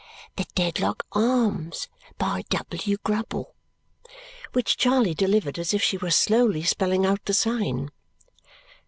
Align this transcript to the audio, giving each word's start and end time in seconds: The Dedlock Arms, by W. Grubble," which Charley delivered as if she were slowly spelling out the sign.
The 0.35 0.47
Dedlock 0.55 1.05
Arms, 1.11 1.87
by 2.17 2.41
W. 2.49 2.97
Grubble," 3.05 3.53
which 4.51 4.75
Charley 4.75 5.13
delivered 5.13 5.59
as 5.59 5.75
if 5.75 5.83
she 5.83 5.95
were 5.97 6.09
slowly 6.09 6.63
spelling 6.63 7.05
out 7.05 7.23
the 7.25 7.35
sign. 7.35 7.91